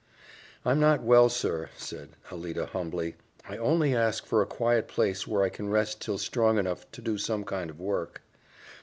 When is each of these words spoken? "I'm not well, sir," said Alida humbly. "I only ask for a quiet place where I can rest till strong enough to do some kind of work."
"I'm 0.65 0.79
not 0.79 1.03
well, 1.03 1.29
sir," 1.29 1.69
said 1.77 2.13
Alida 2.31 2.65
humbly. 2.65 3.17
"I 3.47 3.57
only 3.57 3.95
ask 3.95 4.25
for 4.25 4.41
a 4.41 4.47
quiet 4.47 4.87
place 4.87 5.27
where 5.27 5.43
I 5.43 5.49
can 5.49 5.69
rest 5.69 6.01
till 6.01 6.17
strong 6.17 6.57
enough 6.57 6.89
to 6.93 7.03
do 7.03 7.19
some 7.19 7.43
kind 7.43 7.69
of 7.69 7.79
work." 7.79 8.23